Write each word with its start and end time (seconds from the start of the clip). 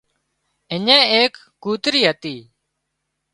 اڃين 0.73 1.01
ايڪ 1.15 1.33
ڪوترِي 1.63 2.01
هتي 2.09 2.35